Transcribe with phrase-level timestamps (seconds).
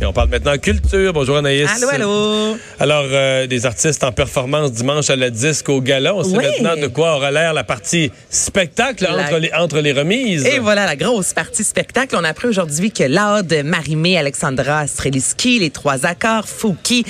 [0.00, 1.12] Et on parle maintenant culture.
[1.12, 1.68] Bonjour Anaïs.
[1.76, 2.56] Allô, allô.
[2.78, 6.14] Alors, euh, des artistes en performance dimanche à la disque au gala.
[6.14, 6.44] On sait Oui.
[6.44, 10.46] maintenant de quoi aura l'air la partie spectacle La- entre, les, entre les remises.
[10.46, 12.16] Et voilà la grosse partie spectacle.
[12.18, 17.04] On a appris aujourd'hui que Laude, Marimé, Alexandra Streliski, les trois accords, Fouki,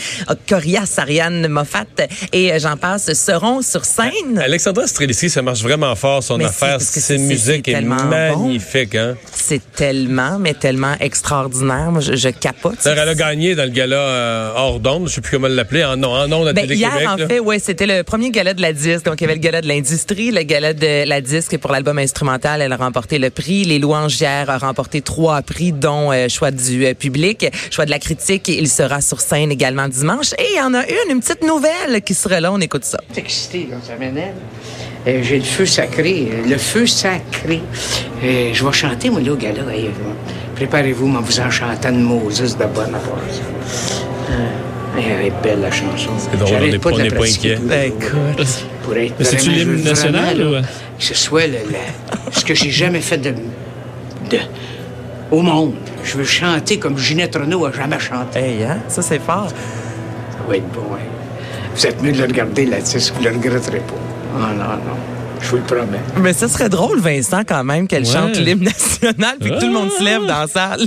[0.49, 1.85] Corias, Ariane Moffat
[2.33, 4.39] et j'en passe seront sur scène.
[4.39, 6.81] Alexandra Streliski, ça marche vraiment fort, son Mais affaire.
[6.81, 8.95] Ses c'est- musiques est tellement magnifique.
[8.97, 9.15] Hein?
[9.33, 11.91] C'est tellement, mais tellement extraordinaire.
[11.93, 12.70] Moi, je, je capote.
[12.85, 15.85] D'ailleurs, Elle a gagné dans le gala euh, hors d'onde, je sais plus comment l'appeler,
[15.85, 16.99] en non, en onde à Ben, Télé-Québec.
[17.01, 19.05] hier, en fait, ouais, c'était le premier gala de la disque.
[19.05, 21.99] Donc, il y avait le gala de l'industrie, le gala de la disque pour l'album
[21.99, 22.61] instrumental.
[22.63, 23.65] Elle a remporté le prix.
[23.65, 27.91] Les louanges hier a remporté trois prix, dont euh, choix du euh, public, choix de
[27.91, 28.49] la critique.
[28.49, 30.33] Il sera sur scène également dimanche.
[30.39, 32.53] Et il y en a une, une petite nouvelle qui sera là.
[32.53, 32.99] On écoute ça.
[33.13, 34.35] suis excité, ça m'énerve.
[35.07, 37.61] Euh, J'ai le feu sacré, le feu sacré.
[38.23, 39.61] Euh, je vais chanter, moi, là, au gala.
[39.63, 39.89] Euh,
[40.61, 43.95] Préparez-vous, moi, vous en chantant de Moses de bonne part ça.
[44.31, 46.11] Euh, elle est belle, la chanson.
[46.19, 47.57] C'est drôle, on est pas pas- inquiet.
[47.57, 48.39] jours, Écoute.
[48.39, 48.45] là,
[48.83, 50.63] Pour être Mais c'est-tu l'hymne national, vraiment, là, ou-
[50.99, 54.37] Que ce soit le, le- ce que j'ai jamais fait de, de-
[55.31, 55.73] au monde.
[56.05, 58.41] Je veux chanter comme Ginette Renault a jamais chanté.
[58.41, 58.81] Hey, hein?
[58.89, 59.49] Ça, c'est fort.
[59.49, 60.99] Ça va être bon, hein.
[61.75, 63.95] Vous êtes mieux de le regarder, la disque, vous ne le regretterez pas.
[64.37, 64.99] Ah non, non.
[65.43, 65.99] Je vous le promets.
[66.23, 68.13] Mais ça serait drôle, Vincent, quand même, qu'elle Ouais.
[68.13, 70.87] chante l'hymne national puis que tout le monde se lève dans la salle.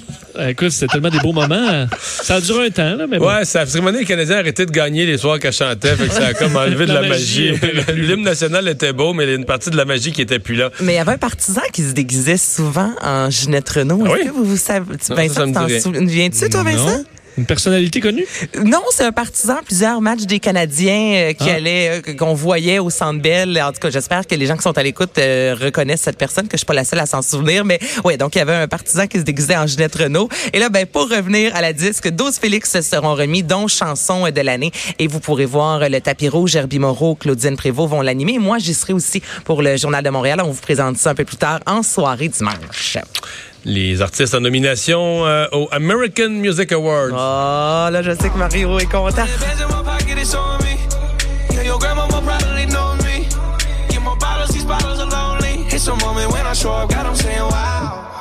[0.49, 1.87] Écoute, c'était tellement des beaux moments.
[1.99, 3.27] Ça a duré un temps, là, mais bon.
[3.27, 6.07] Ouais, ça a vraiment les Canadiens a arrêté de gagner les soirs qu'elle chantait, fait
[6.07, 7.51] que ça a comme enlevé de la, La magie.
[7.51, 7.91] magie.
[7.95, 10.39] L'hymne national était beau, mais il y a une partie de la magie qui était
[10.39, 10.69] plus là.
[10.81, 14.03] Mais il y avait un partisan qui se déguisait souvent en Ginette Renault.
[14.05, 14.25] Ah Est-ce oui?
[14.27, 17.03] que vous, vous savez, Non, Vincent, t'en souviens-tu, toi, Vincent?
[17.37, 18.25] Une personnalité connue?
[18.63, 19.55] Non, c'est un partisan.
[19.65, 21.55] Plusieurs matchs des Canadiens euh, qui Ah.
[21.55, 23.59] allaient, euh, qu'on voyait au Centre Bell.
[23.61, 26.45] En tout cas, j'espère que les gens qui sont à l'écoute euh, reconnaissent cette personne,
[26.47, 27.65] que je suis pas la seule à s'en souvenir.
[27.65, 30.29] Mais ouais, donc il y avait un partisan qui se déguisait en Ginette Renault.
[30.53, 34.41] Et là, ben pour revenir à la disque, 12 Félix seront remis, dont chanson de
[34.41, 34.71] l'année.
[34.99, 38.37] Et vous pourrez voir le tapis rouge, Herbie Moreau, Claudine Prévost vont l'animer.
[38.39, 40.39] Moi, j'y serai aussi pour le Journal de Montréal.
[40.43, 42.97] On vous présente ça un peu plus tard en soirée dimanche.
[43.65, 47.11] Les artistes en nomination euh, au American Music Awards.
[47.11, 49.25] Oh, là, je sais que Mario est content.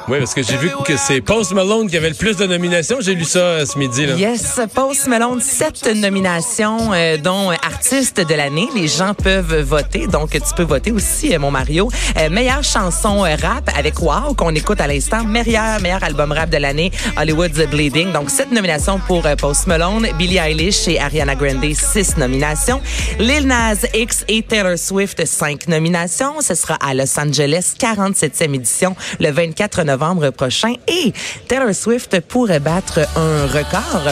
[0.09, 2.97] Oui, parce que j'ai vu que c'est Post Malone qui avait le plus de nominations.
[3.01, 4.05] J'ai lu ça euh, ce midi.
[4.07, 4.15] Là.
[4.17, 8.69] Yes, Post Malone, sept nominations, euh, dont euh, artiste de l'année.
[8.75, 11.89] Les gens peuvent voter, donc tu peux voter aussi, mon Mario.
[12.31, 15.25] Meilleure chanson rap avec Wow qu'on écoute à l'instant.
[15.25, 18.13] Meilleur, meilleur album rap de l'année, Hollywood's Bleeding.
[18.13, 22.81] Donc sept nominations pour Post Malone, Billie Eilish et Ariana Grande, six nominations.
[23.19, 26.41] Lil Nas X et Taylor Swift, cinq nominations.
[26.41, 29.92] Ce sera à Los Angeles, 47e édition, le 24 novembre
[30.33, 30.75] prochain.
[30.89, 31.13] Et
[31.49, 34.03] Taylor Swift pourrait battre un record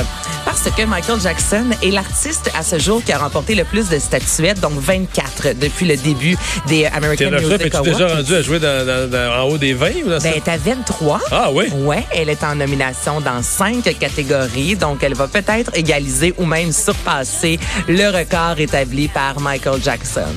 [0.45, 3.99] parce que Michael Jackson est l'artiste à ce jour qui a remporté le plus de
[3.99, 6.37] statuettes, donc 24 depuis le début
[6.67, 7.93] des American Taylor Swift, Music es-tu Awards.
[7.99, 10.19] déjà rendu à jouer dans, dans- dans- en haut des 20 ou dans?
[10.19, 11.21] Ben, t'as 23.
[11.31, 11.67] Ah oui?
[11.73, 16.73] Ouais, elle est en nomination dans cinq catégories, donc elle va peut-être égaliser ou même
[16.73, 17.59] surpasser
[17.89, 20.35] le record établi par Michael Jackson.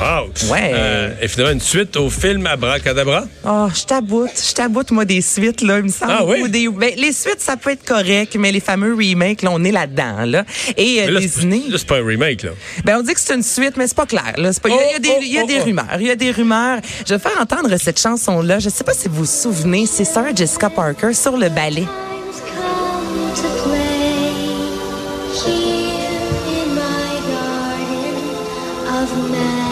[0.00, 0.30] Wow!
[0.50, 0.70] Ouais.
[0.72, 3.24] Euh, et finalement, une suite au film Abracadabra.
[3.46, 6.12] Oh, je t'aboute, je t'aboute, moi, des suites, là, il me semble.
[6.16, 6.40] Ah oui?
[6.42, 9.62] Ou des, ben, les suites, ça peut être correct, mais les fameux remakes, là, on
[9.62, 10.44] est là-dedans, là.
[10.78, 12.50] Et euh, là, c'est Disney, là, c'est pas un remake, là.
[12.84, 14.50] ben, on dit que c'est une suite, mais c'est pas clair, là.
[14.62, 15.64] Pas, il y a- il y a, des, oh, il y a oh, des oh.
[15.64, 16.78] rumeurs, il y a des rumeurs.
[17.06, 18.58] Je vais faire entendre cette chanson-là.
[18.58, 21.84] Je sais pas si vous vous souvenez, c'est Sarah Jessica Parker sur le ballet.
[21.84, 24.32] Times come to play
[25.44, 25.90] here
[26.48, 28.16] in my garden
[28.88, 29.69] of magic.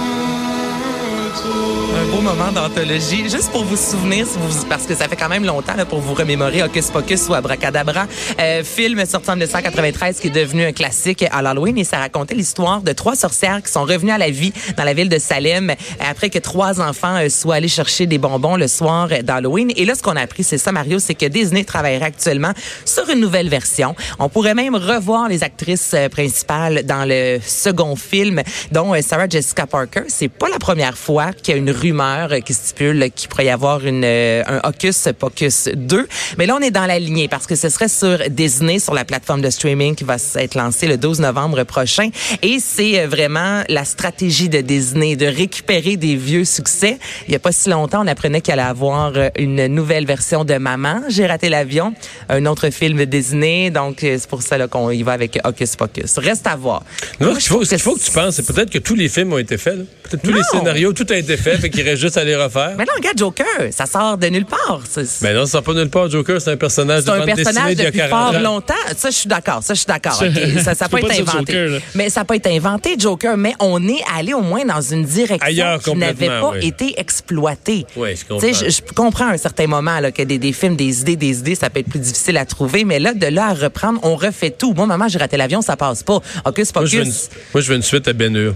[2.29, 4.27] Moment d'anthologie, juste pour vous souvenir,
[4.69, 8.07] parce que ça fait quand même longtemps là, pour vous remémorer Hocus Pocus ou Abracadabra,
[8.39, 12.35] euh, film sorti en 1993 qui est devenu un classique à l'Halloween et ça racontait
[12.35, 15.71] l'histoire de trois sorcières qui sont revenues à la vie dans la ville de Salem
[15.71, 15.75] euh,
[16.07, 19.73] après que trois enfants euh, soient allés chercher des bonbons le soir euh, d'Halloween.
[19.77, 22.53] Et là, ce qu'on a appris, c'est ça, Mario, c'est que Disney travaillerait actuellement
[22.85, 23.97] sur une nouvelle version.
[24.19, 30.03] On pourrait même revoir les actrices principales dans le second film, dont Sarah Jessica Parker.
[30.09, 33.47] C'est pas la première fois qu'il y a une rumeur euh, qui stipule qu'il pourrait
[33.47, 36.09] y avoir une, euh, un Hocus Pocus 2.
[36.39, 39.05] Mais là, on est dans la lignée parce que ce serait sur Disney, sur la
[39.05, 42.11] plateforme de streaming qui va être lancée le 12 novembre prochain.
[42.43, 46.99] Et c'est euh, vraiment la stratégie de Disney de récupérer des vieux succès.
[47.27, 50.55] Il y a pas si longtemps, on apprenait qu'il allait avoir une nouvelle version de
[50.55, 51.95] Maman, J'ai raté l'avion,
[52.29, 53.71] un autre film Disney.
[53.71, 56.19] Donc, c'est pour ça qu'on y va avec Hocus Pocus.
[56.19, 56.83] Reste à voir.
[57.21, 58.95] Non, Moi, ce qu'il faut, ce qu'il faut que tu penses, c'est peut-être que tous
[58.95, 59.79] les films ont été faits.
[60.03, 62.73] Peut-être tous les scénarios, tout a été fait, fait qu'il reste juste à les refaire.
[62.77, 64.83] Mais non, regarde, Joker, ça sort de nulle part.
[65.23, 66.11] Mais non, ça sort pas nulle part.
[66.11, 68.43] Joker, c'est un personnage de un bande personnage dessinée depuis 40 fort ans.
[68.43, 68.75] longtemps.
[68.97, 69.63] Ça, je suis d'accord.
[69.63, 70.15] Ça, je suis d'accord.
[70.65, 70.75] Ça.
[70.75, 71.53] Ça, peut être pas dire inventé.
[71.53, 73.37] Joker, mais ça peut être inventé, Joker.
[73.37, 76.67] Mais on est allé au moins dans une direction Ailleurs, qui n'avait pas oui.
[76.67, 77.87] été exploitée.
[77.97, 78.49] Oui, je comprends.
[78.53, 81.39] Je, je comprends à un certain moment là, que des, des films, des idées, des
[81.39, 82.85] idées, ça peut être plus difficile à trouver.
[82.85, 84.73] Mais là, de là à reprendre, on refait tout.
[84.75, 86.21] Moi, maman, j'ai raté l'avion, ça passe pas.
[86.45, 87.31] Hocus Moi, je veux une, pocus.
[87.55, 88.55] moi, je veux une suite à Ben Hur.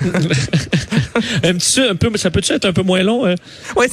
[1.42, 3.26] Un petit, un peu, ça peut-tu être un peu moins long?
[3.26, 3.34] hein?
[3.76, 3.88] Ouais.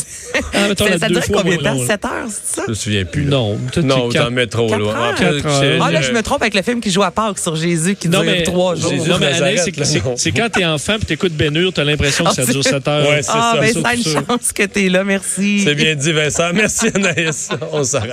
[0.53, 1.73] Ah, mettons, ça ça fois combien de temps?
[1.73, 2.61] long, 7 heures, c'est ça?
[2.65, 3.23] Je me souviens plus.
[3.23, 3.29] là.
[3.31, 4.93] Non, peut-être Non, quatre- t'en mets trop quatre loin.
[4.95, 5.13] heures.
[5.13, 5.61] En fait, Quatre heures.
[5.63, 7.95] j'ai- Ah, là, je me trompe avec le film qui joue à Pâques sur Jésus
[7.95, 8.91] qui Non, dure mais, trois jours.
[8.91, 12.25] Jésus non, mais Nazareth, Anaïs, c'est- quand t'es enfant puis t'écoutes Ben Hur, t'as l'impression
[12.25, 13.09] que ça Ah, dure c'est- 7 heures.
[13.09, 13.59] Ouais, c'est Ah, ça.
[13.61, 15.61] ben, ça, ça a une chance que t'es là, merci.
[15.63, 16.51] C'est bien dit, Vincent.
[16.53, 17.49] Merci, Anaïs.
[17.71, 18.03] On s'arrête.